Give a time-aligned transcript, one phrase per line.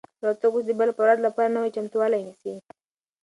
[0.23, 2.53] الوتکه اوس د بل پرواز لپاره نوی چمتووالی نیسي.